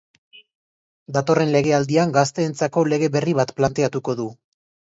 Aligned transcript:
Datorren 1.17 1.53
legealdian 1.57 2.15
gazteentzako 2.17 2.85
lege 2.95 3.13
berri 3.19 3.37
bat 3.43 3.55
planteatuko 3.61 4.21
du. 4.25 4.31